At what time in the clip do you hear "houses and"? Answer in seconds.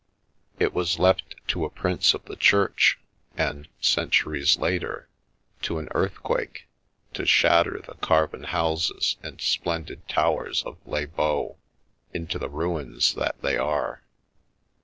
8.45-9.39